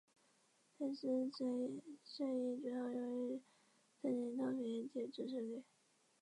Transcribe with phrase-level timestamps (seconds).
[0.79, 0.97] 阿贝折
[1.29, 3.37] 射仪主要用于
[4.01, 5.61] 测定透明液体的折射率。